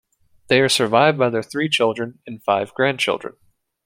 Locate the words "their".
1.29-1.43